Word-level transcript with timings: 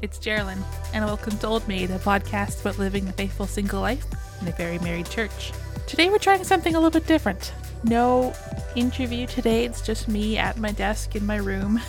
it's 0.00 0.18
Geraldine, 0.18 0.62
and 0.94 1.04
welcome 1.04 1.36
to 1.38 1.46
Old 1.46 1.66
Maid, 1.66 1.90
a 1.90 1.98
podcast 1.98 2.60
about 2.60 2.78
living 2.78 3.08
a 3.08 3.12
faithful 3.12 3.46
single 3.46 3.80
life 3.80 4.04
in 4.40 4.46
a 4.46 4.52
very 4.52 4.78
married 4.78 5.10
church. 5.10 5.52
Today 5.88 6.08
we're 6.08 6.18
trying 6.18 6.44
something 6.44 6.74
a 6.74 6.78
little 6.78 7.00
bit 7.00 7.08
different. 7.08 7.52
No 7.82 8.32
interview 8.76 9.26
today, 9.26 9.64
it's 9.64 9.80
just 9.80 10.06
me 10.06 10.38
at 10.38 10.56
my 10.56 10.70
desk 10.70 11.16
in 11.16 11.26
my 11.26 11.36
room. 11.36 11.80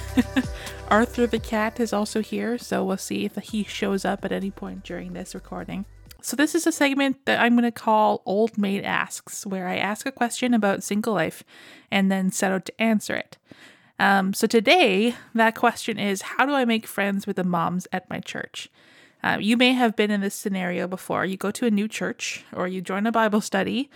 Arthur 0.87 1.27
the 1.27 1.39
cat 1.39 1.79
is 1.79 1.93
also 1.93 2.21
here, 2.21 2.57
so 2.57 2.83
we'll 2.83 2.97
see 2.97 3.25
if 3.25 3.35
he 3.35 3.63
shows 3.63 4.05
up 4.05 4.25
at 4.25 4.31
any 4.31 4.49
point 4.49 4.83
during 4.83 5.13
this 5.13 5.35
recording. 5.35 5.85
So, 6.21 6.35
this 6.35 6.53
is 6.53 6.67
a 6.67 6.71
segment 6.71 7.25
that 7.25 7.39
I'm 7.39 7.53
going 7.53 7.63
to 7.63 7.71
call 7.71 8.23
Old 8.25 8.57
Maid 8.57 8.83
Asks, 8.83 9.45
where 9.45 9.67
I 9.67 9.77
ask 9.77 10.05
a 10.05 10.11
question 10.11 10.53
about 10.53 10.83
single 10.83 11.13
life 11.13 11.43
and 11.91 12.11
then 12.11 12.31
set 12.31 12.51
out 12.51 12.65
to 12.65 12.81
answer 12.81 13.15
it. 13.15 13.37
Um, 13.99 14.33
so 14.33 14.47
today, 14.47 15.15
that 15.35 15.55
question 15.55 15.99
is 15.99 16.21
How 16.21 16.45
do 16.45 16.53
I 16.53 16.65
make 16.65 16.87
friends 16.87 17.27
with 17.27 17.35
the 17.35 17.43
moms 17.43 17.87
at 17.91 18.09
my 18.09 18.19
church? 18.19 18.69
Uh, 19.21 19.37
you 19.39 19.57
may 19.57 19.73
have 19.73 19.97
been 19.97 20.09
in 20.09 20.21
this 20.21 20.35
scenario 20.35 20.87
before. 20.87 21.25
You 21.25 21.35
go 21.35 21.51
to 21.51 21.65
a 21.65 21.71
new 21.71 21.89
church, 21.89 22.45
or 22.53 22.67
you 22.67 22.79
join 22.79 23.05
a 23.05 23.11
Bible 23.11 23.41
study, 23.41 23.89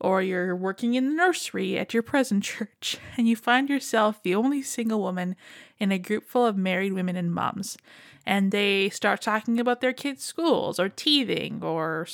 or 0.00 0.20
you're 0.20 0.56
working 0.56 0.94
in 0.94 1.06
the 1.06 1.14
nursery 1.14 1.78
at 1.78 1.94
your 1.94 2.02
present 2.02 2.42
church, 2.42 2.98
and 3.16 3.28
you 3.28 3.36
find 3.36 3.70
yourself 3.70 4.20
the 4.22 4.34
only 4.34 4.60
single 4.60 5.00
woman 5.00 5.36
in 5.78 5.92
a 5.92 5.98
group 5.98 6.26
full 6.28 6.44
of 6.44 6.56
married 6.56 6.92
women 6.92 7.14
and 7.14 7.32
moms. 7.32 7.78
And 8.26 8.50
they 8.50 8.88
start 8.88 9.22
talking 9.22 9.60
about 9.60 9.80
their 9.80 9.92
kids' 9.92 10.24
schools, 10.24 10.80
or 10.80 10.88
teething, 10.88 11.62
or 11.62 12.08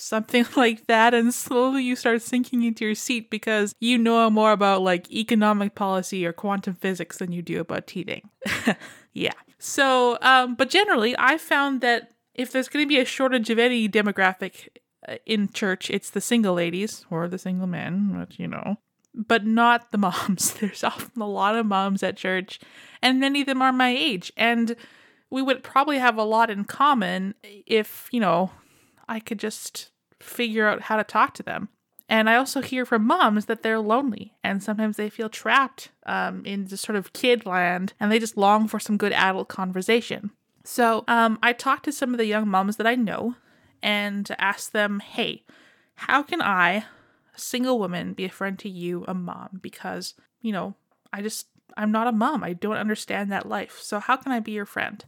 something 0.00 0.46
like 0.56 0.86
that 0.86 1.14
and 1.14 1.32
slowly 1.34 1.82
you 1.82 1.96
start 1.96 2.22
sinking 2.22 2.62
into 2.62 2.84
your 2.84 2.94
seat 2.94 3.30
because 3.30 3.74
you 3.80 3.98
know 3.98 4.28
more 4.30 4.52
about 4.52 4.82
like 4.82 5.10
economic 5.10 5.74
policy 5.74 6.26
or 6.26 6.32
quantum 6.32 6.74
physics 6.74 7.18
than 7.18 7.32
you 7.32 7.42
do 7.42 7.60
about 7.60 7.86
teething. 7.86 8.28
yeah. 9.12 9.32
So, 9.58 10.18
um, 10.22 10.54
but 10.54 10.70
generally, 10.70 11.14
I 11.18 11.36
found 11.36 11.80
that 11.82 12.12
if 12.34 12.52
there's 12.52 12.68
going 12.68 12.84
to 12.84 12.88
be 12.88 12.98
a 12.98 13.04
shortage 13.04 13.50
of 13.50 13.58
any 13.58 13.88
demographic 13.88 14.68
uh, 15.06 15.16
in 15.26 15.50
church, 15.50 15.90
it's 15.90 16.10
the 16.10 16.20
single 16.20 16.54
ladies 16.54 17.04
or 17.10 17.28
the 17.28 17.38
single 17.38 17.66
men, 17.66 18.18
which, 18.18 18.38
you 18.38 18.46
know, 18.46 18.78
but 19.14 19.44
not 19.44 19.92
the 19.92 19.98
moms. 19.98 20.54
There's 20.54 20.84
often 20.84 21.20
a 21.20 21.28
lot 21.28 21.56
of 21.56 21.66
moms 21.66 22.02
at 22.02 22.16
church, 22.16 22.60
and 23.02 23.20
many 23.20 23.42
of 23.42 23.46
them 23.46 23.62
are 23.62 23.72
my 23.72 23.90
age. 23.90 24.32
And 24.36 24.76
we 25.28 25.42
would 25.42 25.62
probably 25.62 25.98
have 25.98 26.16
a 26.16 26.24
lot 26.24 26.50
in 26.50 26.64
common 26.64 27.34
if, 27.42 28.08
you 28.10 28.20
know, 28.20 28.50
I 29.08 29.20
could 29.20 29.38
just 29.38 29.89
figure 30.20 30.68
out 30.68 30.82
how 30.82 30.96
to 30.96 31.04
talk 31.04 31.34
to 31.34 31.42
them. 31.42 31.68
And 32.08 32.28
I 32.28 32.34
also 32.34 32.60
hear 32.60 32.84
from 32.84 33.06
moms 33.06 33.46
that 33.46 33.62
they're 33.62 33.78
lonely 33.78 34.34
and 34.42 34.62
sometimes 34.62 34.96
they 34.96 35.08
feel 35.08 35.28
trapped 35.28 35.90
um, 36.06 36.44
in 36.44 36.64
this 36.64 36.80
sort 36.80 36.96
of 36.96 37.12
kid 37.12 37.46
land 37.46 37.92
and 38.00 38.10
they 38.10 38.18
just 38.18 38.36
long 38.36 38.66
for 38.66 38.80
some 38.80 38.96
good 38.96 39.12
adult 39.12 39.48
conversation. 39.48 40.32
So 40.64 41.04
um, 41.06 41.38
I 41.40 41.52
talked 41.52 41.84
to 41.84 41.92
some 41.92 42.12
of 42.12 42.18
the 42.18 42.26
young 42.26 42.48
moms 42.48 42.76
that 42.76 42.86
I 42.86 42.96
know 42.96 43.36
and 43.82 44.28
asked 44.38 44.72
them, 44.72 44.98
hey, 45.00 45.44
how 45.94 46.22
can 46.22 46.42
I, 46.42 46.84
a 47.34 47.38
single 47.38 47.78
woman, 47.78 48.12
be 48.12 48.24
a 48.24 48.30
friend 48.30 48.58
to 48.58 48.68
you, 48.68 49.04
a 49.06 49.14
mom? 49.14 49.60
Because, 49.62 50.14
you 50.42 50.52
know, 50.52 50.74
I 51.12 51.22
just, 51.22 51.46
I'm 51.76 51.92
not 51.92 52.08
a 52.08 52.12
mom. 52.12 52.42
I 52.42 52.54
don't 52.54 52.76
understand 52.76 53.30
that 53.30 53.48
life. 53.48 53.78
So 53.80 54.00
how 54.00 54.16
can 54.16 54.32
I 54.32 54.40
be 54.40 54.52
your 54.52 54.66
friend? 54.66 55.04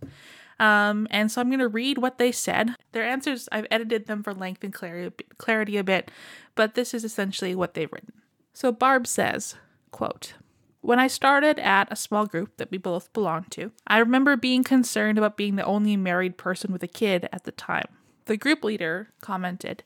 Um, 0.59 1.09
and 1.11 1.31
so 1.31 1.41
I'm 1.41 1.49
going 1.49 1.59
to 1.61 1.69
read 1.69 1.99
what 1.99 2.19
they 2.19 2.33
said. 2.33 2.77
Their 2.93 3.05
answers, 3.05 3.49
I've 3.51 3.67
edited 3.71 4.07
them 4.07 4.23
for 4.23 4.35
length 4.35 4.63
and 4.63 4.73
clarity 4.73 5.77
a 5.77 5.85
bit, 5.85 6.11
but 6.55 6.75
this 6.75 6.95
is 6.95 7.05
essentially 7.05 7.55
what 7.55 7.75
they've 7.75 7.93
written. 7.93 8.13
So 8.53 8.71
Barb 8.71 9.07
says, 9.07 9.57
quote, 9.91 10.35
when 10.83 10.99
I 10.99 11.07
started 11.07 11.59
at 11.61 11.93
a 11.93 11.97
small 11.97 12.27
group 12.27 12.57
that 12.57 12.71
we 12.71 12.79
both 12.79 13.13
belonged 13.13 13.51
to, 13.53 13.71
I 13.87 13.99
remember 13.99 14.37
being 14.37 14.65
concerned 14.65 15.17
about 15.17 15.37
being 15.37 15.57
the 15.57 15.65
only 15.65 15.97
married 15.97 16.37
person 16.37 16.73
with 16.73 16.83
a 16.83 16.89
kid 16.89 17.29
at 17.33 17.45
the 17.45 17.53
time. 17.53 17.87
The 18.27 18.37
group 18.37 18.65
leader 18.65 19.11
commented 19.21 19.85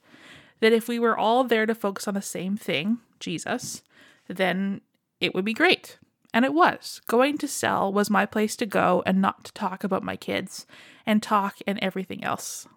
that 0.61 0.73
if 0.73 0.89
we 0.89 0.99
were 0.99 1.17
all 1.17 1.45
there 1.45 1.67
to 1.67 1.75
focus 1.75 2.09
on 2.09 2.15
the 2.15 2.23
same 2.23 2.57
thing, 2.57 2.99
Jesus, 3.21 3.83
then 4.27 4.81
it 5.21 5.35
would 5.35 5.45
be 5.45 5.53
great. 5.53 5.99
And 6.37 6.45
it 6.45 6.53
was. 6.53 7.01
Going 7.07 7.39
to 7.39 7.49
cell 7.49 7.91
was 7.91 8.11
my 8.11 8.27
place 8.27 8.57
to 8.57 8.67
go 8.67 9.03
and 9.07 9.23
not 9.23 9.45
to 9.45 9.53
talk 9.55 9.83
about 9.83 10.03
my 10.03 10.17
kids 10.17 10.67
and 11.07 11.23
talk 11.23 11.57
and 11.67 11.79
everything 11.81 12.23
else. 12.23 12.69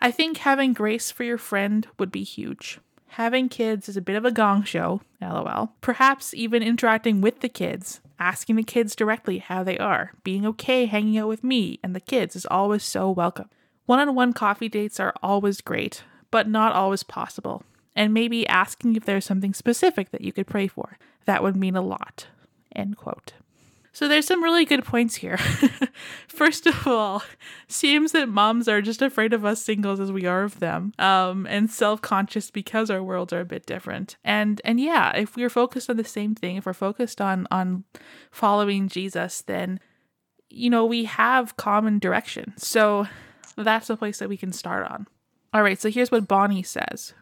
I 0.00 0.12
think 0.12 0.36
having 0.36 0.72
grace 0.72 1.10
for 1.10 1.24
your 1.24 1.36
friend 1.36 1.84
would 1.98 2.12
be 2.12 2.22
huge. 2.22 2.78
Having 3.08 3.48
kids 3.48 3.88
is 3.88 3.96
a 3.96 4.00
bit 4.00 4.14
of 4.14 4.24
a 4.24 4.30
gong 4.30 4.62
show, 4.62 5.00
lol. 5.20 5.72
Perhaps 5.80 6.32
even 6.32 6.62
interacting 6.62 7.20
with 7.20 7.40
the 7.40 7.48
kids, 7.48 8.00
asking 8.20 8.54
the 8.54 8.62
kids 8.62 8.94
directly 8.94 9.38
how 9.38 9.64
they 9.64 9.76
are, 9.78 10.12
being 10.22 10.46
okay 10.46 10.86
hanging 10.86 11.18
out 11.18 11.26
with 11.26 11.42
me 11.42 11.80
and 11.82 11.92
the 11.92 11.98
kids 11.98 12.36
is 12.36 12.46
always 12.46 12.84
so 12.84 13.10
welcome. 13.10 13.50
One 13.86 13.98
on 13.98 14.14
one 14.14 14.32
coffee 14.32 14.68
dates 14.68 15.00
are 15.00 15.14
always 15.24 15.60
great, 15.60 16.04
but 16.30 16.48
not 16.48 16.72
always 16.72 17.02
possible. 17.02 17.64
And 17.96 18.14
maybe 18.14 18.46
asking 18.46 18.94
if 18.94 19.04
there's 19.04 19.24
something 19.24 19.54
specific 19.54 20.12
that 20.12 20.20
you 20.20 20.30
could 20.30 20.46
pray 20.46 20.68
for. 20.68 20.98
That 21.24 21.42
would 21.42 21.56
mean 21.56 21.74
a 21.74 21.82
lot. 21.82 22.28
End 22.74 22.96
quote. 22.96 23.34
So 23.94 24.08
there's 24.08 24.26
some 24.26 24.42
really 24.42 24.64
good 24.64 24.84
points 24.84 25.14
here. 25.14 25.36
First 26.26 26.66
of 26.66 26.84
all, 26.84 27.22
seems 27.68 28.10
that 28.10 28.28
moms 28.28 28.66
are 28.66 28.82
just 28.82 29.00
afraid 29.00 29.32
of 29.32 29.44
us 29.44 29.62
singles 29.62 30.00
as 30.00 30.10
we 30.10 30.26
are 30.26 30.42
of 30.42 30.58
them, 30.58 30.92
um, 30.98 31.46
and 31.46 31.70
self-conscious 31.70 32.50
because 32.50 32.90
our 32.90 33.04
worlds 33.04 33.32
are 33.32 33.40
a 33.40 33.44
bit 33.44 33.66
different. 33.66 34.16
And 34.24 34.60
and 34.64 34.80
yeah, 34.80 35.16
if 35.16 35.36
we're 35.36 35.48
focused 35.48 35.88
on 35.88 35.96
the 35.96 36.04
same 36.04 36.34
thing, 36.34 36.56
if 36.56 36.66
we're 36.66 36.72
focused 36.72 37.20
on 37.20 37.46
on 37.52 37.84
following 38.32 38.88
Jesus, 38.88 39.42
then 39.42 39.78
you 40.50 40.70
know 40.70 40.84
we 40.84 41.04
have 41.04 41.56
common 41.56 42.00
direction. 42.00 42.52
So 42.56 43.06
that's 43.56 43.90
a 43.90 43.96
place 43.96 44.18
that 44.18 44.28
we 44.28 44.36
can 44.36 44.52
start 44.52 44.90
on. 44.90 45.06
All 45.52 45.62
right, 45.62 45.80
so 45.80 45.88
here's 45.88 46.10
what 46.10 46.26
Bonnie 46.26 46.64
says. 46.64 47.14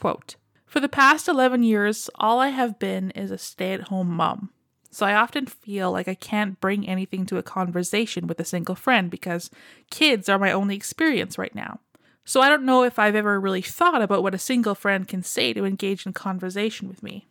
Quote, 0.00 0.34
For 0.66 0.80
the 0.80 0.88
past 0.88 1.28
11 1.28 1.62
years, 1.62 2.10
all 2.16 2.40
I 2.40 2.48
have 2.48 2.80
been 2.80 3.12
is 3.12 3.30
a 3.30 3.38
stay-at-home 3.38 4.08
mom. 4.08 4.50
So 4.90 5.06
I 5.06 5.14
often 5.14 5.46
feel 5.46 5.92
like 5.92 6.08
I 6.08 6.14
can't 6.14 6.60
bring 6.60 6.86
anything 6.86 7.24
to 7.26 7.38
a 7.38 7.42
conversation 7.42 8.26
with 8.26 8.40
a 8.40 8.44
single 8.44 8.74
friend 8.74 9.10
because 9.10 9.50
kids 9.90 10.28
are 10.28 10.38
my 10.38 10.50
only 10.50 10.74
experience 10.74 11.38
right 11.38 11.54
now. 11.54 11.80
So 12.24 12.40
I 12.40 12.48
don't 12.48 12.64
know 12.64 12.82
if 12.82 12.98
I've 12.98 13.14
ever 13.14 13.40
really 13.40 13.62
thought 13.62 14.02
about 14.02 14.22
what 14.22 14.34
a 14.34 14.38
single 14.38 14.74
friend 14.74 15.06
can 15.06 15.22
say 15.22 15.52
to 15.52 15.64
engage 15.64 16.06
in 16.06 16.12
conversation 16.12 16.88
with 16.88 17.02
me. 17.02 17.28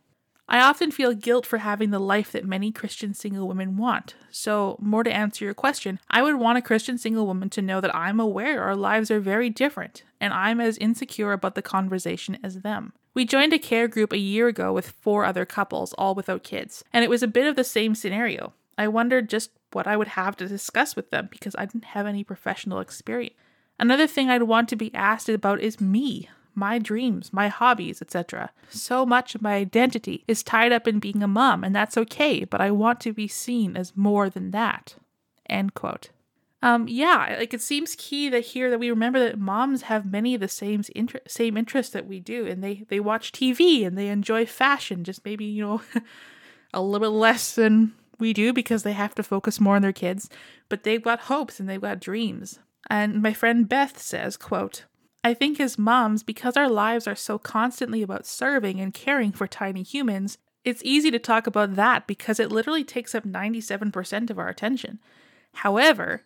I 0.52 0.60
often 0.60 0.90
feel 0.90 1.14
guilt 1.14 1.46
for 1.46 1.58
having 1.58 1.90
the 1.90 2.00
life 2.00 2.32
that 2.32 2.44
many 2.44 2.72
Christian 2.72 3.14
single 3.14 3.46
women 3.46 3.76
want. 3.76 4.16
So, 4.32 4.76
more 4.80 5.04
to 5.04 5.12
answer 5.12 5.44
your 5.44 5.54
question, 5.54 6.00
I 6.10 6.22
would 6.22 6.34
want 6.34 6.58
a 6.58 6.62
Christian 6.62 6.98
single 6.98 7.24
woman 7.24 7.50
to 7.50 7.62
know 7.62 7.80
that 7.80 7.94
I'm 7.94 8.18
aware 8.18 8.64
our 8.64 8.74
lives 8.74 9.12
are 9.12 9.20
very 9.20 9.48
different 9.48 10.02
and 10.20 10.34
I'm 10.34 10.60
as 10.60 10.76
insecure 10.78 11.32
about 11.32 11.54
the 11.54 11.62
conversation 11.62 12.36
as 12.42 12.62
them. 12.62 12.94
We 13.12 13.24
joined 13.24 13.52
a 13.52 13.58
care 13.58 13.88
group 13.88 14.12
a 14.12 14.18
year 14.18 14.46
ago 14.46 14.72
with 14.72 14.90
four 14.90 15.24
other 15.24 15.44
couples, 15.44 15.92
all 15.94 16.14
without 16.14 16.44
kids, 16.44 16.84
and 16.92 17.04
it 17.04 17.10
was 17.10 17.22
a 17.22 17.28
bit 17.28 17.46
of 17.46 17.56
the 17.56 17.64
same 17.64 17.94
scenario. 17.94 18.52
I 18.78 18.88
wondered 18.88 19.28
just 19.28 19.50
what 19.72 19.86
I 19.86 19.96
would 19.96 20.08
have 20.08 20.36
to 20.36 20.48
discuss 20.48 20.96
with 20.96 21.10
them 21.10 21.28
because 21.30 21.56
I 21.58 21.66
didn't 21.66 21.86
have 21.86 22.06
any 22.06 22.24
professional 22.24 22.78
experience. 22.78 23.34
Another 23.78 24.06
thing 24.06 24.28
I'd 24.28 24.44
want 24.44 24.68
to 24.68 24.76
be 24.76 24.94
asked 24.94 25.28
about 25.28 25.60
is 25.60 25.80
me, 25.80 26.28
my 26.54 26.78
dreams, 26.78 27.32
my 27.32 27.48
hobbies, 27.48 28.00
etc. 28.00 28.50
So 28.68 29.04
much 29.04 29.34
of 29.34 29.42
my 29.42 29.54
identity 29.54 30.24
is 30.28 30.42
tied 30.42 30.72
up 30.72 30.86
in 30.86 30.98
being 30.98 31.22
a 31.22 31.28
mom, 31.28 31.64
and 31.64 31.74
that's 31.74 31.96
okay, 31.96 32.44
but 32.44 32.60
I 32.60 32.70
want 32.70 33.00
to 33.00 33.12
be 33.12 33.26
seen 33.26 33.76
as 33.76 33.96
more 33.96 34.28
than 34.30 34.50
that. 34.52 34.94
End 35.48 35.74
quote 35.74 36.10
um, 36.62 36.86
yeah, 36.88 37.36
like 37.38 37.54
it 37.54 37.62
seems 37.62 37.94
key 37.96 38.28
that 38.28 38.40
here 38.44 38.68
that 38.70 38.80
we 38.80 38.90
remember 38.90 39.18
that 39.18 39.38
moms 39.38 39.82
have 39.82 40.04
many 40.04 40.34
of 40.34 40.40
the 40.40 40.48
same 40.48 40.82
inter- 40.94 41.20
same 41.26 41.56
interests 41.56 41.92
that 41.92 42.06
we 42.06 42.20
do, 42.20 42.46
and 42.46 42.62
they 42.62 42.84
they 42.88 43.00
watch 43.00 43.32
TV 43.32 43.86
and 43.86 43.96
they 43.96 44.08
enjoy 44.08 44.44
fashion, 44.44 45.02
just 45.02 45.24
maybe 45.24 45.44
you 45.44 45.62
know 45.62 45.82
a 46.74 46.82
little 46.82 47.00
bit 47.00 47.16
less 47.16 47.54
than 47.54 47.94
we 48.18 48.34
do 48.34 48.52
because 48.52 48.82
they 48.82 48.92
have 48.92 49.14
to 49.14 49.22
focus 49.22 49.58
more 49.58 49.76
on 49.76 49.82
their 49.82 49.92
kids, 49.92 50.28
but 50.68 50.82
they've 50.82 51.02
got 51.02 51.20
hopes 51.20 51.58
and 51.58 51.68
they've 51.68 51.80
got 51.80 52.00
dreams. 52.00 52.58
And 52.88 53.22
my 53.22 53.32
friend 53.32 53.68
Beth 53.68 54.00
says, 54.00 54.36
quote, 54.36 54.84
I 55.24 55.32
think 55.34 55.58
as 55.60 55.78
moms, 55.78 56.22
because 56.22 56.56
our 56.56 56.68
lives 56.68 57.06
are 57.06 57.14
so 57.14 57.38
constantly 57.38 58.02
about 58.02 58.26
serving 58.26 58.80
and 58.80 58.92
caring 58.92 59.32
for 59.32 59.46
tiny 59.46 59.82
humans, 59.82 60.38
it's 60.64 60.82
easy 60.84 61.10
to 61.10 61.18
talk 61.18 61.46
about 61.46 61.76
that 61.76 62.06
because 62.06 62.38
it 62.38 62.52
literally 62.52 62.84
takes 62.84 63.14
up 63.14 63.24
97% 63.24 64.30
of 64.30 64.38
our 64.38 64.48
attention. 64.48 64.98
However, 65.54 66.24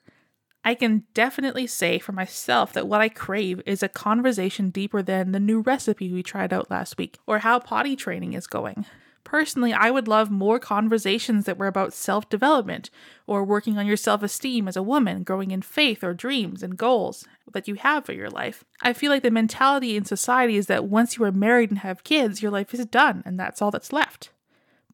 I 0.64 0.74
can 0.74 1.04
definitely 1.12 1.66
say 1.66 1.98
for 1.98 2.12
myself 2.12 2.72
that 2.72 2.88
what 2.88 3.02
I 3.02 3.10
crave 3.10 3.60
is 3.66 3.82
a 3.82 3.88
conversation 3.88 4.70
deeper 4.70 5.02
than 5.02 5.32
the 5.32 5.40
new 5.40 5.60
recipe 5.60 6.10
we 6.10 6.22
tried 6.22 6.54
out 6.54 6.70
last 6.70 6.96
week 6.96 7.18
or 7.26 7.40
how 7.40 7.58
potty 7.58 7.94
training 7.94 8.32
is 8.32 8.46
going. 8.46 8.86
Personally, 9.24 9.72
I 9.72 9.90
would 9.90 10.08
love 10.08 10.30
more 10.30 10.58
conversations 10.58 11.44
that 11.44 11.58
were 11.58 11.66
about 11.66 11.92
self 11.92 12.28
development 12.28 12.88
or 13.26 13.42
working 13.44 13.78
on 13.78 13.86
your 13.86 13.96
self 13.96 14.22
esteem 14.22 14.68
as 14.68 14.76
a 14.76 14.82
woman, 14.82 15.22
growing 15.22 15.50
in 15.50 15.60
faith 15.60 16.04
or 16.04 16.14
dreams 16.14 16.62
and 16.62 16.76
goals 16.76 17.26
that 17.52 17.66
you 17.68 17.74
have 17.74 18.04
for 18.04 18.12
your 18.12 18.30
life. 18.30 18.64
I 18.80 18.92
feel 18.92 19.10
like 19.10 19.22
the 19.22 19.30
mentality 19.30 19.96
in 19.96 20.04
society 20.04 20.56
is 20.56 20.66
that 20.66 20.84
once 20.84 21.16
you 21.16 21.24
are 21.24 21.32
married 21.32 21.70
and 21.70 21.80
have 21.80 22.04
kids, 22.04 22.42
your 22.42 22.50
life 22.50 22.72
is 22.72 22.86
done 22.86 23.22
and 23.26 23.38
that's 23.38 23.60
all 23.60 23.70
that's 23.70 23.92
left. 23.92 24.30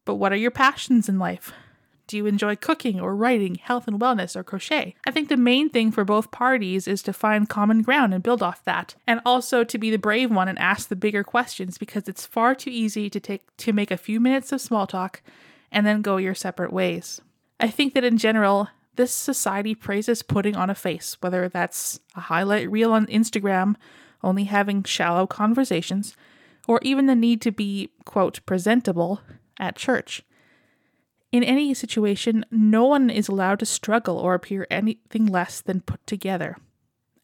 But 0.05 0.15
what 0.15 0.33
are 0.33 0.37
your 0.37 0.51
passions 0.51 1.07
in 1.07 1.19
life? 1.19 1.53
Do 2.11 2.17
you 2.17 2.25
enjoy 2.25 2.57
cooking 2.57 2.99
or 2.99 3.15
writing, 3.15 3.55
health 3.55 3.87
and 3.87 3.97
wellness, 3.97 4.35
or 4.35 4.43
crochet? 4.43 4.95
I 5.07 5.11
think 5.11 5.29
the 5.29 5.37
main 5.37 5.69
thing 5.69 5.93
for 5.93 6.03
both 6.03 6.29
parties 6.29 6.85
is 6.85 7.01
to 7.03 7.13
find 7.13 7.47
common 7.47 7.83
ground 7.83 8.13
and 8.13 8.21
build 8.21 8.43
off 8.43 8.65
that, 8.65 8.95
and 9.07 9.21
also 9.25 9.63
to 9.63 9.77
be 9.77 9.89
the 9.89 9.95
brave 9.95 10.29
one 10.29 10.49
and 10.49 10.59
ask 10.59 10.89
the 10.89 10.97
bigger 10.97 11.23
questions 11.23 11.77
because 11.77 12.09
it's 12.09 12.25
far 12.25 12.53
too 12.53 12.69
easy 12.69 13.09
to 13.09 13.21
take 13.21 13.55
to 13.55 13.71
make 13.71 13.91
a 13.91 13.95
few 13.95 14.19
minutes 14.19 14.51
of 14.51 14.59
small 14.59 14.85
talk 14.85 15.21
and 15.71 15.87
then 15.87 16.01
go 16.01 16.17
your 16.17 16.35
separate 16.35 16.73
ways. 16.73 17.21
I 17.61 17.69
think 17.69 17.93
that 17.93 18.03
in 18.03 18.17
general, 18.17 18.67
this 18.97 19.13
society 19.13 19.73
praises 19.73 20.21
putting 20.21 20.57
on 20.57 20.69
a 20.69 20.75
face, 20.75 21.15
whether 21.21 21.47
that's 21.47 22.01
a 22.13 22.19
highlight 22.19 22.69
reel 22.69 22.91
on 22.91 23.05
Instagram, 23.05 23.77
only 24.21 24.43
having 24.43 24.83
shallow 24.83 25.25
conversations, 25.27 26.17
or 26.67 26.81
even 26.83 27.05
the 27.05 27.15
need 27.15 27.39
to 27.43 27.53
be, 27.53 27.89
quote, 28.03 28.45
presentable 28.45 29.21
at 29.61 29.77
church. 29.77 30.23
In 31.31 31.43
any 31.45 31.73
situation, 31.73 32.45
no 32.51 32.85
one 32.85 33.09
is 33.09 33.29
allowed 33.29 33.59
to 33.59 33.65
struggle 33.65 34.17
or 34.17 34.33
appear 34.33 34.67
anything 34.69 35.25
less 35.25 35.61
than 35.61 35.79
put 35.81 36.05
together. 36.05 36.57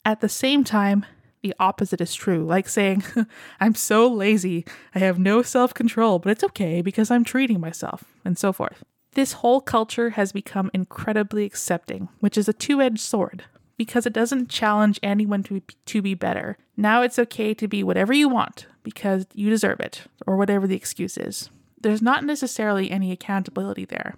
At 0.06 0.22
the 0.22 0.30
same 0.30 0.64
time, 0.64 1.06
the 1.42 1.54
opposite 1.60 2.00
is 2.00 2.16
true, 2.16 2.46
like 2.46 2.70
saying, 2.70 3.04
I'm 3.60 3.76
so 3.76 4.08
lazy, 4.08 4.66
I 4.96 5.00
have 5.00 5.20
no 5.20 5.42
self 5.42 5.74
control, 5.74 6.20
but 6.20 6.32
it's 6.32 6.44
okay 6.46 6.82
because 6.82 7.12
I'm 7.12 7.26
treating 7.26 7.60
myself, 7.60 8.06
and 8.24 8.38
so 8.38 8.54
forth. 8.54 8.84
This 9.14 9.34
whole 9.34 9.60
culture 9.60 10.12
has 10.12 10.32
become 10.32 10.72
incredibly 10.74 11.44
accepting, 11.44 12.08
which 12.22 12.38
is 12.38 12.48
a 12.48 12.54
two 12.54 12.82
edged 12.82 13.00
sword 13.00 13.44
because 13.76 14.06
it 14.06 14.14
doesn't 14.14 14.50
challenge 14.50 15.00
anyone 15.04 15.44
to 15.44 15.56
be, 15.56 15.64
to 15.86 16.02
be 16.02 16.14
better. 16.14 16.58
Now 16.78 17.02
it's 17.02 17.20
okay 17.20 17.54
to 17.56 17.68
be 17.68 17.84
whatever 17.84 18.14
you 18.14 18.30
want 18.30 18.68
because 18.84 19.28
you 19.34 19.50
deserve 19.50 19.82
it, 19.82 20.04
or 20.26 20.38
whatever 20.38 20.66
the 20.66 20.76
excuse 20.76 21.18
is 21.18 21.50
there's 21.88 22.02
not 22.02 22.26
necessarily 22.26 22.92
any 22.92 23.14
accountability 23.14 23.86
there. 23.86 24.16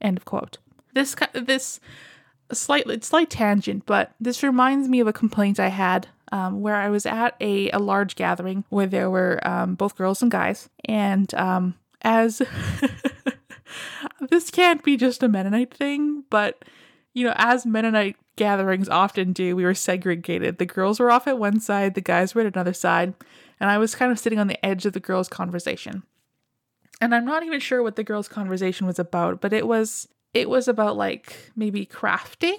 End 0.00 0.16
of 0.16 0.24
quote. 0.24 0.58
This 0.92 1.14
this 1.34 1.78
slight 2.52 3.04
slight 3.04 3.30
tangent, 3.30 3.86
but 3.86 4.12
this 4.18 4.42
reminds 4.42 4.88
me 4.88 4.98
of 4.98 5.06
a 5.06 5.12
complaint 5.12 5.60
I 5.60 5.68
had 5.68 6.08
um, 6.32 6.60
where 6.60 6.74
I 6.74 6.88
was 6.88 7.06
at 7.06 7.36
a, 7.40 7.70
a 7.70 7.78
large 7.78 8.16
gathering 8.16 8.64
where 8.70 8.88
there 8.88 9.08
were 9.08 9.38
um, 9.46 9.76
both 9.76 9.96
girls 9.96 10.20
and 10.20 10.32
guys, 10.32 10.68
and 10.86 11.32
um, 11.34 11.76
as 12.02 12.42
this 14.28 14.50
can't 14.50 14.82
be 14.82 14.96
just 14.96 15.22
a 15.22 15.28
Mennonite 15.28 15.72
thing, 15.72 16.24
but 16.28 16.64
you 17.14 17.24
know, 17.24 17.34
as 17.36 17.64
Mennonite 17.64 18.16
gatherings 18.34 18.88
often 18.88 19.32
do, 19.32 19.54
we 19.54 19.62
were 19.62 19.74
segregated. 19.74 20.58
The 20.58 20.66
girls 20.66 20.98
were 20.98 21.12
off 21.12 21.28
at 21.28 21.38
one 21.38 21.60
side, 21.60 21.94
the 21.94 22.00
guys 22.00 22.34
were 22.34 22.40
at 22.40 22.52
another 22.52 22.74
side, 22.74 23.14
and 23.60 23.70
I 23.70 23.78
was 23.78 23.94
kind 23.94 24.10
of 24.10 24.18
sitting 24.18 24.40
on 24.40 24.48
the 24.48 24.66
edge 24.66 24.86
of 24.86 24.92
the 24.92 24.98
girls' 24.98 25.28
conversation 25.28 26.02
and 27.02 27.14
I'm 27.14 27.24
not 27.24 27.42
even 27.42 27.58
sure 27.58 27.82
what 27.82 27.96
the 27.96 28.04
girls' 28.04 28.28
conversation 28.28 28.86
was 28.86 28.98
about, 28.98 29.40
but 29.40 29.52
it 29.52 29.66
was 29.66 30.08
it 30.32 30.48
was 30.48 30.68
about 30.68 30.96
like 30.96 31.50
maybe 31.56 31.84
crafting, 31.84 32.56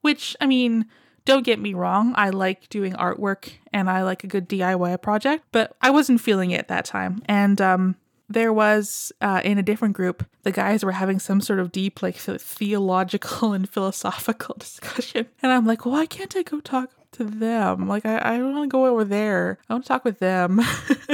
which 0.00 0.36
I 0.40 0.46
mean, 0.46 0.86
don't 1.24 1.44
get 1.44 1.58
me 1.58 1.74
wrong, 1.74 2.14
I 2.16 2.30
like 2.30 2.68
doing 2.68 2.92
artwork 2.94 3.52
and 3.72 3.90
I 3.90 4.04
like 4.04 4.22
a 4.22 4.28
good 4.28 4.48
DIY 4.48 5.02
project, 5.02 5.44
but 5.50 5.76
I 5.82 5.90
wasn't 5.90 6.20
feeling 6.20 6.52
it 6.52 6.68
that 6.68 6.84
time. 6.84 7.20
And 7.26 7.60
um 7.60 7.96
there 8.26 8.54
was 8.54 9.12
uh, 9.20 9.42
in 9.44 9.58
a 9.58 9.62
different 9.62 9.94
group, 9.94 10.24
the 10.44 10.50
guys 10.50 10.82
were 10.82 10.92
having 10.92 11.18
some 11.18 11.42
sort 11.42 11.58
of 11.58 11.70
deep, 11.70 12.02
like 12.02 12.16
theological 12.16 13.52
and 13.52 13.68
philosophical 13.68 14.54
discussion. 14.58 15.26
And 15.42 15.52
I'm 15.52 15.66
like, 15.66 15.84
why 15.84 16.06
can't 16.06 16.34
I 16.34 16.42
go 16.42 16.60
talk 16.60 16.90
to 17.14 17.24
them. 17.24 17.88
Like, 17.88 18.06
I, 18.06 18.18
I 18.18 18.42
want 18.42 18.64
to 18.64 18.68
go 18.68 18.86
over 18.86 19.04
there. 19.04 19.58
I 19.68 19.74
want 19.74 19.84
to 19.84 19.88
talk 19.88 20.04
with 20.04 20.18
them. 20.18 20.60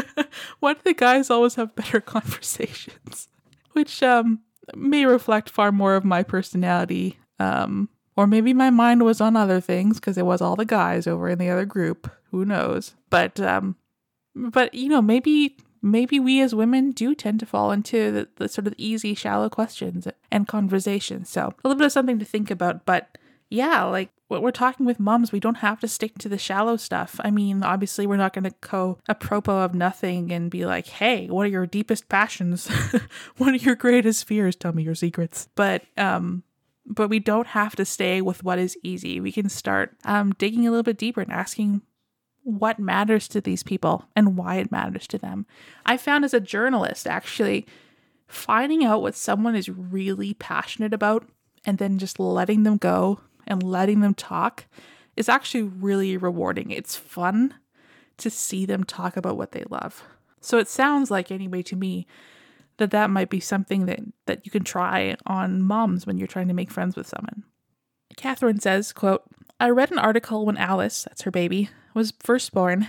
Why 0.61 0.75
do 0.75 0.81
the 0.85 0.95
guys 0.95 1.31
always 1.31 1.55
have 1.55 1.75
better 1.75 2.01
conversations? 2.17 3.29
Which 3.73 4.03
um 4.03 4.41
may 4.75 5.05
reflect 5.05 5.51
far 5.51 5.73
more 5.73 5.97
of 5.97 6.05
my 6.05 6.23
personality. 6.23 7.19
Um, 7.39 7.89
or 8.17 8.27
maybe 8.27 8.53
my 8.53 8.71
mind 8.71 9.03
was 9.03 9.21
on 9.21 9.37
other 9.37 9.61
things 9.61 9.99
because 9.99 10.19
it 10.19 10.27
was 10.27 10.41
all 10.41 10.57
the 10.57 10.65
guys 10.65 11.07
over 11.07 11.29
in 11.29 11.39
the 11.39 11.49
other 11.49 11.65
group. 11.65 12.11
Who 12.31 12.45
knows? 12.45 12.95
But 13.09 13.41
um, 13.41 13.77
but 14.35 14.75
you 14.75 14.89
know, 14.89 15.01
maybe 15.03 15.57
maybe 15.83 16.21
we 16.21 16.41
as 16.41 16.55
women 16.55 16.91
do 16.91 17.15
tend 17.15 17.41
to 17.41 17.47
fall 17.47 17.73
into 17.73 18.13
the, 18.13 18.29
the 18.37 18.49
sort 18.49 18.67
of 18.67 18.75
easy, 18.77 19.15
shallow 19.15 19.49
questions 19.49 20.07
and 20.31 20.47
conversations. 20.47 21.31
So 21.31 21.47
a 21.47 21.69
little 21.69 21.79
bit 21.79 21.87
of 21.87 21.93
something 21.93 22.19
to 22.19 22.25
think 22.25 22.51
about. 22.51 22.85
But 22.85 23.17
yeah, 23.51 23.83
like 23.83 24.11
what 24.29 24.43
we're 24.43 24.53
talking 24.53 24.87
with 24.87 25.01
moms, 25.01 25.33
we 25.33 25.41
don't 25.41 25.57
have 25.57 25.81
to 25.81 25.89
stick 25.89 26.17
to 26.19 26.29
the 26.29 26.39
shallow 26.39 26.77
stuff. 26.77 27.19
I 27.25 27.33
mean, 27.33 27.65
obviously, 27.65 28.07
we're 28.07 28.17
not 28.17 28.33
going 28.33 28.45
to 28.45 28.55
go 28.61 28.99
apropos 29.09 29.65
of 29.65 29.75
nothing 29.75 30.33
and 30.33 30.51
be 30.51 30.65
like, 30.65 30.87
hey, 30.87 31.27
what 31.27 31.47
are 31.47 31.51
your 31.51 31.67
deepest 31.67 32.09
passions? 32.09 32.69
what 33.39 33.53
are 33.53 33.57
your 33.57 33.75
greatest 33.75 34.29
fears? 34.29 34.55
Tell 34.55 34.73
me 34.73 34.85
your 34.85 34.95
secrets. 34.95 35.49
But, 35.57 35.83
um, 35.97 36.45
but 36.87 37.09
we 37.09 37.19
don't 37.19 37.49
have 37.49 37.75
to 37.77 37.85
stay 37.85 38.23
with 38.23 38.45
what 38.45 38.61
is 38.61 38.79
easy. 38.85 39.19
We 39.19 39.33
can 39.33 39.49
start 39.49 39.97
um, 40.05 40.33
digging 40.39 40.65
a 40.67 40.71
little 40.71 40.85
bit 40.85 40.99
deeper 40.99 41.21
and 41.21 41.33
asking 41.33 41.83
what 42.45 42.79
matters 42.79 43.27
to 43.29 43.41
these 43.41 43.65
people 43.65 44.07
and 44.15 44.37
why 44.37 44.57
it 44.57 44.71
matters 44.71 45.09
to 45.09 45.19
them. 45.19 45.45
I 45.85 45.97
found 45.97 46.25
as 46.25 46.35
a 46.35 46.41
journalist, 46.41 47.05
actually, 47.05 47.67
finding 48.29 48.85
out 48.85 49.03
what 49.03 49.17
someone 49.17 49.57
is 49.57 49.69
really 49.69 50.35
passionate 50.35 50.95
about 50.95 51.29
and 51.65 51.79
then 51.79 51.99
just 51.99 52.21
letting 52.21 52.63
them 52.63 52.77
go 52.77 53.21
and 53.51 53.63
letting 53.63 54.01
them 54.01 54.15
talk 54.15 54.65
is 55.17 55.29
actually 55.29 55.65
really 55.65 56.17
rewarding. 56.17 56.71
It's 56.71 56.97
fun 56.97 57.55
to 58.17 58.31
see 58.31 58.65
them 58.65 58.85
talk 58.85 59.17
about 59.17 59.37
what 59.37 59.53
they 59.53 59.65
love. 59.69 60.03
So 60.41 60.59
it 60.59 60.69
sounds 60.69 61.11
like 61.11 61.31
anyway 61.31 61.63
to 61.65 61.77
me 61.77 62.07
that 62.79 62.93
that 62.93 63.11
might 63.11 63.29
be 63.29 63.41
something 63.41 63.87
that 63.87 64.01
that 64.27 64.47
you 64.47 64.51
can 64.51 64.65
try 64.65 65.17
on 65.27 65.61
moms 65.61 66.07
when 66.07 66.17
you're 66.17 66.27
trying 66.27 66.49
to 66.49 66.55
make 66.55 66.71
friends 66.71 66.97
with 66.97 67.07
someone. 67.07 67.45
Catherine 68.17 68.61
says, 68.61 68.93
quote, 68.93 69.23
I 69.59 69.69
read 69.69 69.91
an 69.91 69.99
article 69.99 70.47
when 70.47 70.57
Alice, 70.57 71.03
that's 71.03 71.23
her 71.23 71.31
baby, 71.31 71.69
was 71.93 72.15
first 72.21 72.53
born 72.53 72.87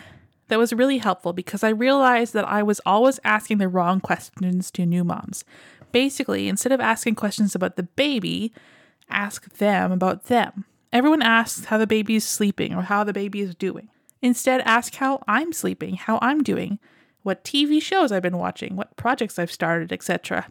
that 0.48 0.60
was 0.60 0.74
really 0.74 0.98
helpful 0.98 1.32
because 1.32 1.64
I 1.64 1.70
realized 1.70 2.34
that 2.34 2.48
I 2.48 2.62
was 2.62 2.82
always 2.86 3.20
asking 3.24 3.58
the 3.58 3.70
wrong 3.70 4.02
questions 4.02 4.70
to 4.72 4.86
new 4.86 5.04
moms. 5.04 5.46
Basically, 5.94 6.50
instead 6.50 6.74
of 6.74 6.82
asking 6.82 7.16
questions 7.16 7.56
about 7.56 7.78
the 7.78 7.84
baby, 7.84 8.54
ask 9.12 9.58
them 9.58 9.92
about 9.92 10.26
them. 10.26 10.66
Everyone 10.92 11.22
asks 11.22 11.66
how 11.66 11.78
the 11.78 11.88
baby 11.88 12.16
is 12.16 12.26
sleeping 12.26 12.74
or 12.74 12.84
how 12.84 13.04
the 13.04 13.14
baby 13.14 13.42
is 13.42 13.56
doing. 13.56 13.90
Instead, 14.22 14.62
ask 14.62 14.96
how 14.96 15.24
I'm 15.28 15.54
sleeping, 15.54 15.96
how 15.96 16.20
I'm 16.22 16.44
doing, 16.44 16.80
what 17.24 17.44
TV 17.44 17.82
shows 17.82 18.12
I've 18.12 18.22
been 18.22 18.38
watching, 18.38 18.76
what 18.76 18.96
projects 18.98 19.40
I've 19.40 19.52
started, 19.52 19.92
etc. 19.92 20.48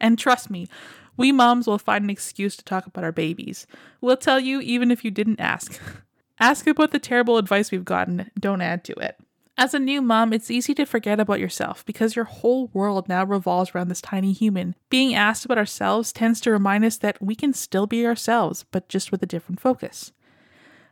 And 0.00 0.18
trust 0.18 0.50
me, 0.50 0.68
we 1.16 1.30
moms 1.30 1.66
will 1.66 1.78
find 1.78 2.04
an 2.04 2.10
excuse 2.10 2.56
to 2.56 2.64
talk 2.64 2.86
about 2.86 3.04
our 3.04 3.12
babies. 3.12 3.66
We'll 4.00 4.16
tell 4.16 4.40
you 4.40 4.60
even 4.60 4.90
if 4.90 5.04
you 5.04 5.10
didn't 5.10 5.40
ask. 5.40 5.80
ask 6.40 6.66
about 6.66 6.90
the 6.90 6.98
terrible 6.98 7.38
advice 7.38 7.70
we've 7.70 7.84
gotten, 7.84 8.30
don't 8.38 8.60
add 8.60 8.84
to 8.84 8.92
it. 8.94 9.18
As 9.56 9.72
a 9.72 9.78
new 9.78 10.02
mom, 10.02 10.32
it's 10.32 10.50
easy 10.50 10.74
to 10.74 10.84
forget 10.84 11.20
about 11.20 11.38
yourself 11.38 11.84
because 11.86 12.16
your 12.16 12.24
whole 12.24 12.70
world 12.72 13.08
now 13.08 13.24
revolves 13.24 13.70
around 13.72 13.86
this 13.88 14.00
tiny 14.00 14.32
human. 14.32 14.74
Being 14.90 15.14
asked 15.14 15.44
about 15.44 15.58
ourselves 15.58 16.12
tends 16.12 16.40
to 16.40 16.50
remind 16.50 16.84
us 16.84 16.96
that 16.98 17.22
we 17.22 17.36
can 17.36 17.52
still 17.52 17.86
be 17.86 18.04
ourselves, 18.04 18.64
but 18.72 18.88
just 18.88 19.12
with 19.12 19.22
a 19.22 19.26
different 19.26 19.60
focus. 19.60 20.10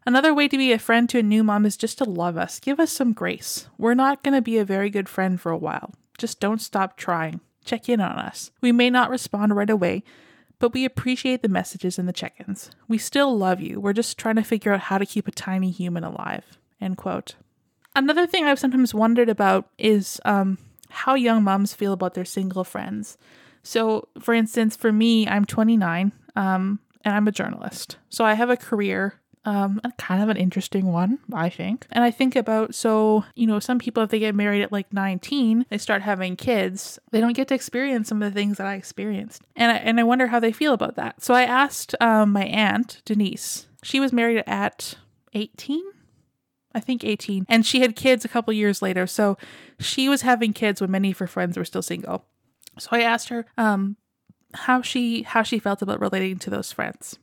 Another 0.07 0.33
way 0.33 0.47
to 0.47 0.57
be 0.57 0.73
a 0.73 0.79
friend 0.79 1.09
to 1.09 1.19
a 1.19 1.23
new 1.23 1.43
mom 1.43 1.67
is 1.67 1.77
just 1.77 1.99
to 1.99 2.05
love 2.05 2.37
us. 2.37 2.61
Give 2.61 2.79
us 2.79 2.93
some 2.93 3.13
grace. 3.13 3.67
We're 3.79 3.95
not 3.95 4.23
going 4.23 4.35
to 4.35 4.43
be 4.43 4.59
a 4.59 4.65
very 4.65 4.91
good 4.91 5.09
friend 5.09 5.41
for 5.41 5.51
a 5.51 5.59
while. 5.59 5.93
Just 6.17 6.39
don't 6.39 6.61
stop 6.61 6.97
trying. 6.97 7.41
Check 7.65 7.89
in 7.89 8.01
on 8.01 8.17
us. 8.17 8.53
We 8.61 8.71
may 8.71 8.91
not 8.91 9.11
respond 9.11 9.57
right 9.57 9.71
away, 9.71 10.05
but 10.61 10.73
we 10.73 10.85
appreciate 10.85 11.43
the 11.43 11.49
messages 11.49 11.99
and 11.99 12.09
the 12.09 12.13
check 12.13 12.35
ins. 12.47 12.71
We 12.87 12.99
still 12.99 13.37
love 13.37 13.61
you. 13.61 13.81
We're 13.81 13.93
just 13.93 14.19
trying 14.19 14.37
to 14.37 14.43
figure 14.43 14.73
out 14.73 14.81
how 14.81 14.99
to 14.99 15.07
keep 15.07 15.27
a 15.27 15.33
tiny 15.33 15.73
human 15.73 16.05
alive. 16.05 16.59
End 16.81 16.97
quote. 16.97 17.35
Another 17.95 18.27
thing 18.27 18.45
I've 18.45 18.59
sometimes 18.59 18.95
wondered 18.95 19.29
about 19.29 19.69
is 19.79 20.21
um, 20.25 20.59
how 20.89 21.15
young 21.15 21.43
moms 21.43 21.75
feel 21.75 21.93
about 21.93 22.15
their 22.15 22.25
single 22.25 22.65
friends. 22.65 23.19
So, 23.63 24.09
for 24.21 24.35
instance, 24.35 24.77
for 24.77 24.93
me, 24.93 25.29
I'm 25.29 25.45
29 25.45 26.13
um, 26.37 26.81
and 27.05 27.15
I'm 27.15 27.29
a 27.29 27.33
journalist. 27.33 27.97
So 28.09 28.25
I 28.25 28.35
have 28.35 28.51
a 28.51 28.57
career, 28.57 29.21
um, 29.45 29.81
kind 29.99 30.23
of 30.23 30.29
an 30.29 30.37
interesting 30.37 30.87
one, 30.87 31.19
I 31.33 31.49
think. 31.49 31.87
And 31.91 32.03
I 32.03 32.11
think 32.11 32.35
about 32.35 32.75
so, 32.75 33.25
you 33.35 33.47
know, 33.47 33.59
some 33.59 33.79
people, 33.79 34.03
if 34.03 34.11
they 34.11 34.19
get 34.19 34.35
married 34.35 34.63
at 34.63 34.73
like 34.73 34.93
19, 34.93 35.67
they 35.69 35.79
start 35.79 36.03
having 36.03 36.35
kids, 36.35 36.99
they 37.11 37.21
don't 37.21 37.35
get 37.35 37.49
to 37.49 37.55
experience 37.55 38.09
some 38.09 38.23
of 38.23 38.33
the 38.33 38.39
things 38.39 38.59
that 38.59 38.67
I 38.67 38.75
experienced. 38.75 39.43
And 39.55 39.71
I, 39.71 39.77
and 39.77 40.01
I 40.01 40.05
wonder 40.05 40.29
how 40.29 40.41
they 40.41 40.53
feel 40.53 40.73
about 40.73 40.97
that. 40.97 41.23
So 41.23 41.35
I 41.35 41.43
asked 41.43 41.95
um, 42.01 42.33
my 42.33 42.45
aunt, 42.45 43.03
Denise, 43.05 43.67
she 43.83 44.01
was 44.01 44.13
married 44.13 44.43
at 44.47 44.95
18 45.35 45.83
I 46.75 46.81
think 46.81 47.05
18. 47.05 47.47
And 47.49 47.65
she 47.65 47.81
had 47.81 47.97
kids 47.97 48.25
a 48.25 48.29
couple 48.29 48.53
years 48.53 48.83
later. 48.83 49.07
So 49.07 49.37
she 49.79 50.09
was 50.09 50.23
having 50.23 50.53
kids 50.53 50.81
when 50.81 50.91
many 50.91 51.11
of 51.11 51.19
her 51.19 51.27
friends 51.27 51.57
were 51.57 51.65
still 51.65 51.83
single. 51.83 52.25
So 52.79 52.89
I 52.93 53.01
asked 53.01 53.29
her 53.29 53.47
um, 53.59 53.97
how 54.55 54.83
she 54.83 55.23
how 55.23 55.43
she 55.43 55.59
felt 55.59 55.83
about 55.83 56.01
relating 56.01 56.39
to 56.39 56.51
those 56.51 56.73
friends. 56.73 57.19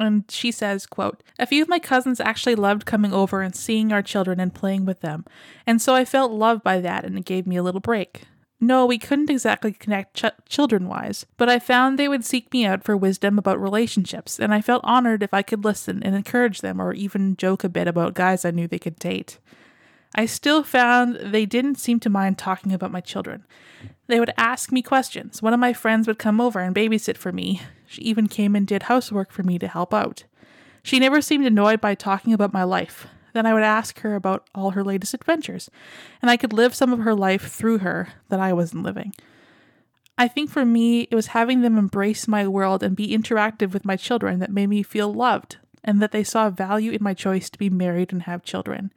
And 0.00 0.24
she 0.28 0.50
says, 0.50 0.86
quote, 0.86 1.22
A 1.38 1.46
few 1.46 1.62
of 1.62 1.68
my 1.68 1.78
cousins 1.78 2.20
actually 2.20 2.56
loved 2.56 2.84
coming 2.84 3.12
over 3.12 3.42
and 3.42 3.54
seeing 3.54 3.92
our 3.92 4.02
children 4.02 4.40
and 4.40 4.52
playing 4.52 4.84
with 4.84 5.00
them. 5.00 5.24
And 5.66 5.80
so 5.80 5.94
I 5.94 6.04
felt 6.04 6.32
loved 6.32 6.64
by 6.64 6.80
that 6.80 7.04
and 7.04 7.16
it 7.16 7.24
gave 7.24 7.46
me 7.46 7.56
a 7.56 7.62
little 7.62 7.80
break. 7.80 8.22
No, 8.66 8.86
we 8.86 8.96
couldn't 8.96 9.28
exactly 9.28 9.72
connect 9.72 10.14
ch- 10.14 10.48
children 10.48 10.88
wise, 10.88 11.26
but 11.36 11.50
I 11.50 11.58
found 11.58 11.98
they 11.98 12.08
would 12.08 12.24
seek 12.24 12.50
me 12.50 12.64
out 12.64 12.82
for 12.82 12.96
wisdom 12.96 13.38
about 13.38 13.60
relationships, 13.60 14.40
and 14.40 14.54
I 14.54 14.62
felt 14.62 14.80
honored 14.84 15.22
if 15.22 15.34
I 15.34 15.42
could 15.42 15.64
listen 15.64 16.02
and 16.02 16.14
encourage 16.14 16.62
them 16.62 16.80
or 16.80 16.94
even 16.94 17.36
joke 17.36 17.62
a 17.62 17.68
bit 17.68 17.86
about 17.86 18.14
guys 18.14 18.42
I 18.42 18.52
knew 18.52 18.66
they 18.66 18.78
could 18.78 18.98
date. 18.98 19.38
I 20.14 20.24
still 20.24 20.62
found 20.62 21.16
they 21.16 21.44
didn't 21.44 21.74
seem 21.74 22.00
to 22.00 22.08
mind 22.08 22.38
talking 22.38 22.72
about 22.72 22.90
my 22.90 23.02
children. 23.02 23.44
They 24.06 24.18
would 24.18 24.32
ask 24.38 24.72
me 24.72 24.80
questions. 24.80 25.42
One 25.42 25.52
of 25.52 25.60
my 25.60 25.74
friends 25.74 26.06
would 26.06 26.18
come 26.18 26.40
over 26.40 26.60
and 26.60 26.74
babysit 26.74 27.18
for 27.18 27.32
me. 27.32 27.60
She 27.86 28.00
even 28.00 28.28
came 28.28 28.56
and 28.56 28.66
did 28.66 28.84
housework 28.84 29.30
for 29.30 29.42
me 29.42 29.58
to 29.58 29.68
help 29.68 29.92
out. 29.92 30.24
She 30.82 30.98
never 30.98 31.20
seemed 31.20 31.44
annoyed 31.44 31.82
by 31.82 31.94
talking 31.94 32.32
about 32.32 32.54
my 32.54 32.64
life. 32.64 33.08
Then 33.34 33.46
I 33.46 33.52
would 33.52 33.64
ask 33.64 34.00
her 34.00 34.14
about 34.14 34.48
all 34.54 34.70
her 34.70 34.84
latest 34.84 35.12
adventures, 35.12 35.68
and 36.22 36.30
I 36.30 36.36
could 36.36 36.52
live 36.52 36.74
some 36.74 36.92
of 36.92 37.00
her 37.00 37.14
life 37.14 37.50
through 37.50 37.78
her 37.78 38.08
that 38.28 38.40
I 38.40 38.52
wasn't 38.52 38.84
living. 38.84 39.12
I 40.16 40.28
think 40.28 40.50
for 40.50 40.64
me, 40.64 41.02
it 41.10 41.14
was 41.14 41.28
having 41.28 41.60
them 41.60 41.76
embrace 41.76 42.28
my 42.28 42.46
world 42.46 42.84
and 42.84 42.94
be 42.94 43.08
interactive 43.08 43.72
with 43.72 43.84
my 43.84 43.96
children 43.96 44.38
that 44.38 44.52
made 44.52 44.68
me 44.68 44.84
feel 44.84 45.12
loved, 45.12 45.56
and 45.82 46.00
that 46.00 46.12
they 46.12 46.22
saw 46.22 46.48
value 46.48 46.92
in 46.92 47.02
my 47.02 47.12
choice 47.12 47.50
to 47.50 47.58
be 47.58 47.68
married 47.68 48.12
and 48.12 48.22
have 48.22 48.44
children. 48.44 48.92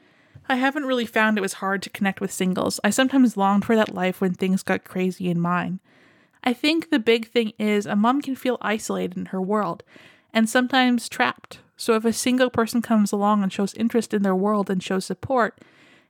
I 0.47 0.55
haven't 0.55 0.85
really 0.85 1.07
found 1.07 1.37
it 1.37 1.41
was 1.41 1.53
hard 1.53 1.81
to 1.81 1.89
connect 1.89 2.21
with 2.21 2.31
singles. 2.31 2.79
I 2.83 2.91
sometimes 2.91 3.35
longed 3.37 3.65
for 3.65 3.75
that 3.75 3.93
life 3.93 4.21
when 4.21 4.35
things 4.35 4.61
got 4.61 4.85
crazy 4.85 5.29
in 5.29 5.41
mine. 5.41 5.79
I 6.43 6.53
think 6.53 6.91
the 6.91 6.99
big 6.99 7.27
thing 7.27 7.53
is 7.57 7.87
a 7.87 7.95
mom 7.95 8.21
can 8.21 8.35
feel 8.35 8.59
isolated 8.61 9.17
in 9.17 9.25
her 9.27 9.41
world 9.41 9.83
and 10.31 10.47
sometimes 10.47 11.09
trapped. 11.09 11.59
So 11.77 11.93
if 11.93 12.03
a 12.03 12.11
single 12.11 12.49
person 12.49 12.81
comes 12.81 13.11
along 13.11 13.43
and 13.43 13.53
shows 13.53 13.75
interest 13.75 14.13
in 14.13 14.23
their 14.23 14.35
world 14.35 14.69
and 14.69 14.81
shows 14.81 15.05
support 15.05 15.61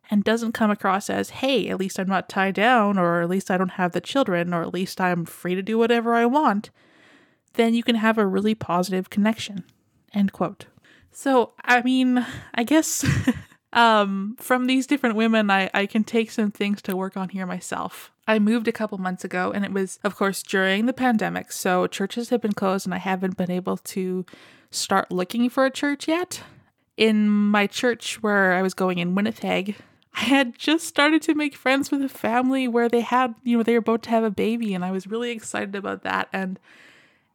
and 0.10 0.24
doesn't 0.24 0.54
come 0.54 0.72
across 0.72 1.10
as, 1.10 1.30
hey, 1.30 1.68
at 1.68 1.80
least 1.80 2.00
I'm 2.00 2.08
not 2.08 2.30
tied 2.30 2.56
down, 2.56 2.98
or 2.98 3.22
at 3.22 3.30
least 3.30 3.52
I 3.52 3.58
don't 3.58 3.72
have 3.72 3.92
the 3.92 4.00
children, 4.00 4.54
or 4.54 4.62
at 4.62 4.74
least 4.74 5.02
I'm 5.02 5.26
free 5.26 5.54
to 5.56 5.62
do 5.62 5.78
whatever 5.78 6.16
I 6.16 6.26
want, 6.26 6.70
then 7.56 7.74
you 7.74 7.84
can 7.84 7.96
have 7.96 8.18
a 8.18 8.26
really 8.26 8.56
positive 8.56 9.10
connection. 9.10 9.66
End 10.14 10.32
quote. 10.32 10.68
So, 11.12 11.54
I 11.66 11.82
mean, 11.82 12.26
I 12.54 12.64
guess 12.64 13.04
um, 13.74 14.38
from 14.40 14.68
these 14.68 14.88
different 14.88 15.18
women, 15.18 15.52
I, 15.52 15.70
I 15.74 15.86
can 15.86 16.06
take 16.06 16.32
some 16.32 16.52
things 16.52 16.82
to 16.84 16.96
work 16.96 17.18
on 17.18 17.30
here 17.30 17.46
myself. 17.46 18.12
I 18.28 18.40
moved 18.40 18.68
a 18.68 18.74
couple 18.74 18.98
months 19.00 19.26
ago, 19.26 19.52
and 19.52 19.66
it 19.66 19.74
was, 19.74 20.00
of 20.04 20.16
course, 20.16 20.44
during 20.44 20.86
the 20.86 20.94
pandemic. 20.94 21.52
So 21.52 21.88
churches 21.88 22.30
have 22.30 22.42
been 22.42 22.54
closed, 22.54 22.86
and 22.86 22.94
I 22.94 23.00
haven't 23.00 23.36
been 23.36 23.52
able 23.52 23.78
to 23.78 24.26
start 24.78 25.12
looking 25.12 25.50
for 25.50 25.66
a 25.66 25.72
church 25.72 26.08
yet. 26.08 26.42
In 26.96 27.30
my 27.30 27.68
church 27.68 28.22
where 28.24 28.54
I 28.54 28.62
was 28.62 28.74
going 28.74 28.98
in 28.98 29.16
Winnipeg, 29.16 29.76
I 30.16 30.22
had 30.22 30.58
just 30.58 30.88
started 30.88 31.22
to 31.24 31.36
make 31.36 31.56
friends 31.56 31.92
with 31.92 32.02
a 32.02 32.10
family 32.10 32.68
where 32.68 32.90
they 32.90 33.02
had, 33.02 33.36
you 33.44 33.56
know, 33.56 33.64
they 33.64 33.74
were 33.74 33.80
about 33.80 34.04
to 34.04 34.10
have 34.10 34.24
a 34.24 34.32
baby, 34.32 34.74
and 34.74 34.84
I 34.84 34.92
was 34.92 35.06
really 35.06 35.32
excited 35.32 35.76
about 35.76 36.04
that. 36.04 36.28
And 36.34 36.60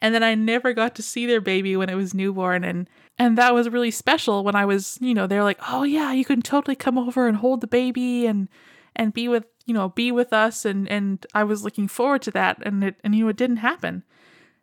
and 0.00 0.12
then 0.12 0.25
I 0.25 0.34
never 0.34 0.72
got 0.72 0.96
to 0.96 1.02
see 1.02 1.26
their 1.26 1.40
baby 1.40 1.76
when 1.76 1.88
it 1.88 1.94
was 1.94 2.12
newborn 2.12 2.64
and 2.64 2.88
and 3.18 3.38
that 3.38 3.54
was 3.54 3.68
really 3.68 3.90
special 3.90 4.42
when 4.42 4.56
I 4.56 4.64
was, 4.64 4.99
you 5.00 5.14
know, 5.14 5.26
they're 5.26 5.44
like, 5.44 5.61
"Oh 5.68 5.84
yeah, 5.84 6.12
you 6.12 6.25
can 6.25 6.42
totally 6.42 6.75
come 6.75 6.99
over 6.99 7.28
and 7.28 7.37
hold 7.37 7.61
the 7.61 7.66
baby 7.66 8.26
and 8.26 8.49
and 8.96 9.12
be 9.12 9.28
with, 9.28 9.44
you 9.66 9.75
know, 9.75 9.90
be 9.90 10.11
with 10.11 10.32
us." 10.32 10.64
And 10.64 10.88
and 10.88 11.25
I 11.34 11.44
was 11.44 11.62
looking 11.62 11.88
forward 11.88 12.22
to 12.22 12.30
that, 12.32 12.58
and 12.64 12.82
it 12.82 12.96
and 13.04 13.14
you 13.14 13.25
know 13.25 13.30
it 13.30 13.37
didn't 13.37 13.58
happen, 13.58 14.02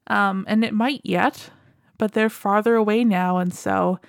um, 0.07 0.45
and 0.47 0.65
it 0.65 0.73
might 0.73 1.01
yet, 1.03 1.51
but 1.99 2.13
they're 2.13 2.29
farther 2.29 2.73
away 2.73 3.03
now, 3.03 3.37
and 3.37 3.53
so, 3.53 3.99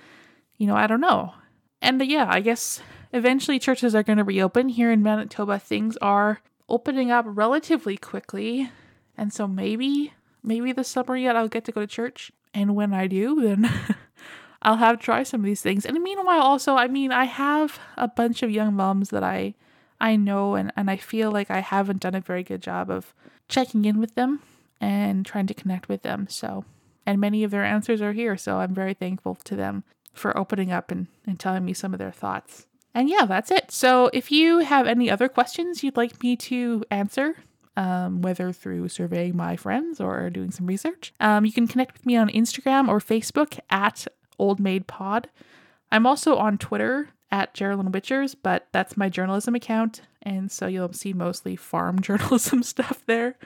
you 0.56 0.66
know, 0.66 0.76
I 0.76 0.86
don't 0.86 1.02
know. 1.02 1.34
And 1.82 2.00
uh, 2.00 2.04
yeah, 2.04 2.26
I 2.30 2.40
guess 2.40 2.80
eventually 3.12 3.58
churches 3.58 3.94
are 3.94 4.02
going 4.02 4.16
to 4.16 4.24
reopen 4.24 4.70
here 4.70 4.90
in 4.90 5.02
Manitoba. 5.02 5.58
Things 5.58 5.98
are 5.98 6.40
opening 6.70 7.10
up 7.10 7.26
relatively 7.28 7.98
quickly, 7.98 8.70
and 9.18 9.30
so 9.30 9.46
maybe 9.46 10.14
maybe 10.42 10.72
this 10.72 10.88
summer 10.88 11.16
yet 11.16 11.36
I'll 11.36 11.48
get 11.48 11.66
to 11.66 11.72
go 11.72 11.82
to 11.82 11.86
church. 11.86 12.32
And 12.54 12.74
when 12.74 12.94
I 12.94 13.06
do, 13.06 13.40
then 13.42 13.70
I'll 14.62 14.76
have 14.76 14.98
to 14.98 15.04
try 15.04 15.22
some 15.24 15.40
of 15.40 15.44
these 15.44 15.60
things. 15.60 15.84
And 15.84 16.00
meanwhile, 16.02 16.40
also, 16.40 16.76
I 16.76 16.88
mean, 16.88 17.12
I 17.12 17.24
have 17.24 17.78
a 17.96 18.08
bunch 18.08 18.42
of 18.42 18.50
young 18.50 18.74
moms 18.74 19.10
that 19.10 19.22
I 19.22 19.54
I 20.00 20.16
know 20.16 20.54
and, 20.54 20.72
and 20.76 20.90
I 20.90 20.96
feel 20.96 21.30
like 21.30 21.50
I 21.50 21.60
haven't 21.60 22.00
done 22.00 22.14
a 22.14 22.20
very 22.20 22.42
good 22.42 22.62
job 22.62 22.88
of 22.90 23.12
checking 23.48 23.84
in 23.84 23.98
with 23.98 24.14
them 24.14 24.40
and 24.80 25.26
trying 25.26 25.46
to 25.48 25.54
connect 25.54 25.88
with 25.88 26.02
them. 26.02 26.26
So 26.30 26.64
and 27.06 27.20
many 27.20 27.44
of 27.44 27.50
their 27.50 27.64
answers 27.64 28.00
are 28.00 28.12
here. 28.12 28.36
So 28.36 28.58
I'm 28.58 28.74
very 28.74 28.94
thankful 28.94 29.36
to 29.44 29.56
them 29.56 29.84
for 30.12 30.36
opening 30.36 30.72
up 30.72 30.90
and, 30.90 31.06
and 31.26 31.38
telling 31.38 31.64
me 31.64 31.72
some 31.72 31.92
of 31.92 31.98
their 31.98 32.12
thoughts. 32.12 32.66
And 32.94 33.08
yeah, 33.08 33.24
that's 33.24 33.50
it. 33.50 33.70
So 33.70 34.10
if 34.12 34.32
you 34.32 34.58
have 34.58 34.86
any 34.86 35.10
other 35.10 35.28
questions 35.28 35.82
you'd 35.82 35.96
like 35.96 36.22
me 36.22 36.36
to 36.36 36.84
answer, 36.90 37.36
um, 37.76 38.20
whether 38.20 38.52
through 38.52 38.88
surveying 38.88 39.36
my 39.36 39.56
friends 39.56 40.00
or 40.00 40.28
doing 40.30 40.50
some 40.50 40.66
research, 40.66 41.12
um, 41.20 41.44
you 41.44 41.52
can 41.52 41.68
connect 41.68 41.94
with 41.94 42.06
me 42.06 42.16
on 42.16 42.28
Instagram 42.28 42.88
or 42.88 42.98
Facebook 42.98 43.58
at 43.70 44.06
Old 44.38 44.58
Maid 44.58 44.86
Pod. 44.86 45.28
I'm 45.92 46.06
also 46.06 46.36
on 46.36 46.58
Twitter 46.58 47.10
at 47.30 47.54
Geraldine 47.54 47.92
Wichers, 47.92 48.34
but 48.40 48.66
that's 48.72 48.96
my 48.96 49.08
journalism 49.08 49.54
account, 49.54 50.02
and 50.22 50.50
so 50.50 50.66
you'll 50.66 50.92
see 50.92 51.12
mostly 51.12 51.54
farm 51.54 52.00
journalism 52.02 52.62
stuff 52.62 53.02
there. 53.06 53.36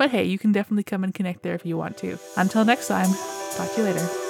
But 0.00 0.12
hey, 0.12 0.24
you 0.24 0.38
can 0.38 0.50
definitely 0.50 0.84
come 0.84 1.04
and 1.04 1.12
connect 1.12 1.42
there 1.42 1.54
if 1.54 1.66
you 1.66 1.76
want 1.76 1.98
to. 1.98 2.18
Until 2.38 2.64
next 2.64 2.88
time, 2.88 3.10
talk 3.54 3.70
to 3.74 3.82
you 3.82 3.86
later. 3.88 4.29